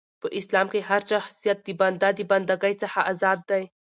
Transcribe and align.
په 0.21 0.27
اسلام 0.39 0.67
کښي 0.71 0.81
هرشخصیت 0.89 1.57
د 1.63 1.69
بنده 1.81 2.09
د 2.15 2.19
بنده 2.31 2.55
ګۍ 2.63 2.73
څخه 2.83 2.99
ازاد 3.11 3.39
دي. 3.49 3.63